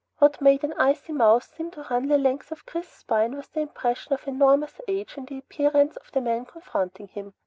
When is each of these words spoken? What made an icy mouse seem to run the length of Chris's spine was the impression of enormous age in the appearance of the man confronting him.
What 0.17 0.41
made 0.41 0.63
an 0.63 0.73
icy 0.79 1.13
mouse 1.13 1.47
seem 1.49 1.69
to 1.73 1.85
run 1.91 2.07
the 2.07 2.17
length 2.17 2.51
of 2.51 2.65
Chris's 2.65 2.91
spine 2.91 3.35
was 3.35 3.49
the 3.49 3.59
impression 3.59 4.13
of 4.13 4.27
enormous 4.27 4.81
age 4.87 5.15
in 5.15 5.25
the 5.25 5.37
appearance 5.37 5.95
of 5.97 6.11
the 6.11 6.21
man 6.21 6.45
confronting 6.45 7.07
him. 7.09 7.35